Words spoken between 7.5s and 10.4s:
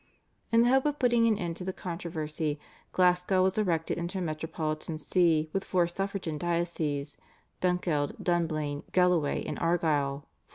Dunkeld, Dunblane, Galloway and Argyll (1492).